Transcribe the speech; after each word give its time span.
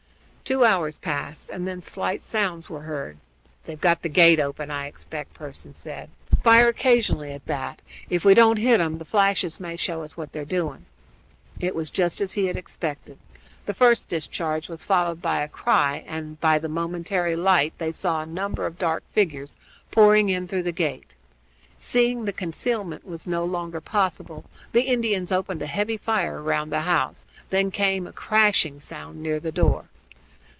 Two 0.43 0.65
hours 0.65 0.97
passed, 0.97 1.49
and 1.49 1.65
then 1.65 1.81
slight 1.81 2.21
sounds 2.21 2.69
were 2.69 2.81
heard. 2.81 3.15
"They've 3.63 3.79
got 3.79 4.01
the 4.01 4.09
gate 4.09 4.37
opened, 4.37 4.73
I 4.73 4.87
expect," 4.87 5.33
Pearson 5.33 5.71
said. 5.71 6.09
"Fire 6.43 6.67
occasionally 6.67 7.31
at 7.31 7.45
that; 7.45 7.81
if 8.09 8.25
we 8.25 8.33
don't 8.33 8.57
hit 8.57 8.81
'em 8.81 8.97
the 8.97 9.05
flashes 9.05 9.61
may 9.61 9.77
show 9.77 10.03
us 10.03 10.17
what 10.17 10.33
they're 10.33 10.43
doing." 10.43 10.87
It 11.61 11.73
was 11.73 11.89
as 12.19 12.33
he 12.33 12.47
had 12.47 12.57
expected. 12.57 13.17
The 13.65 13.73
first 13.73 14.09
discharge 14.09 14.67
was 14.67 14.83
followed 14.83 15.21
by 15.21 15.41
a 15.41 15.47
cry, 15.47 16.03
and 16.05 16.37
by 16.41 16.59
the 16.59 16.67
momentary 16.67 17.37
light 17.37 17.71
they 17.77 17.93
saw 17.93 18.21
a 18.21 18.25
number 18.25 18.65
of 18.65 18.77
dark 18.77 19.03
figures 19.13 19.55
pouring 19.89 20.27
in 20.27 20.49
through 20.49 20.63
the 20.63 20.73
gate. 20.73 21.15
Seeing 21.77 22.25
that 22.25 22.35
concealment 22.35 23.05
was 23.07 23.25
no 23.25 23.45
longer 23.45 23.79
possible, 23.79 24.43
the 24.73 24.81
Indians 24.83 25.31
opened 25.31 25.61
a 25.61 25.65
heavy 25.67 25.95
fire 25.95 26.41
round 26.41 26.73
the 26.73 26.81
house; 26.81 27.25
then 27.51 27.71
came 27.71 28.05
a 28.05 28.11
crashing 28.11 28.81
sound 28.81 29.23
near 29.23 29.39
the 29.39 29.53
door. 29.53 29.85